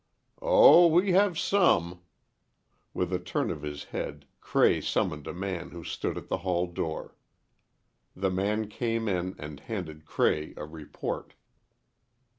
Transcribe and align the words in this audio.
"Oh, 0.41 0.87
we 0.87 1.11
have 1.11 1.37
some." 1.37 2.01
With 2.91 3.13
a 3.13 3.19
turn 3.19 3.51
of 3.51 3.61
his 3.61 3.83
head, 3.83 4.25
Cray 4.39 4.81
summoned 4.81 5.27
a 5.27 5.31
man 5.33 5.69
who 5.69 5.83
stood 5.83 6.17
at 6.17 6.27
the 6.27 6.39
hall 6.39 6.65
door. 6.65 7.15
The 8.15 8.31
man 8.31 8.67
came 8.67 9.07
in, 9.07 9.35
and 9.37 9.59
handed 9.59 10.07
Cray 10.07 10.55
a 10.57 10.65
report. 10.65 11.35